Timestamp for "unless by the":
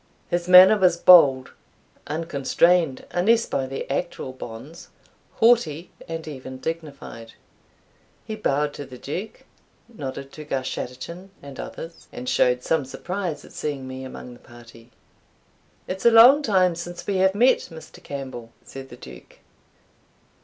3.11-3.87